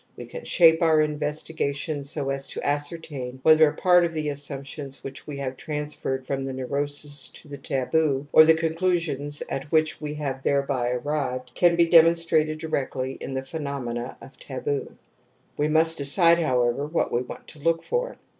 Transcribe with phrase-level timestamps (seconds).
[0.17, 4.29] We can shape our investigation so as to ascer tain whether a part of the
[4.29, 9.65] assumptions which we have transferred from the neiu'osis to the taboo, or the conclusions at
[9.71, 14.97] which we have thereby arrived can be demonstrated directly in the phenomena of taboo.
[15.55, 18.17] We must decide, however, what we want to look for.